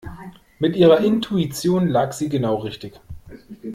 Mit 0.57 0.75
ihrer 0.75 1.01
Intuition 1.01 1.87
lag 1.87 2.11
sie 2.13 2.27
genau 2.27 2.55
richtig. 2.55 2.99